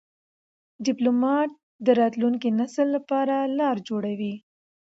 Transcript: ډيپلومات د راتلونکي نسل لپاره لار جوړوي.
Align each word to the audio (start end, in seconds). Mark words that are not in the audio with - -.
ډيپلومات 0.85 1.51
د 1.85 1.87
راتلونکي 2.01 2.49
نسل 2.59 2.87
لپاره 2.95 3.35
لار 3.57 3.77
جوړوي. 3.87 4.35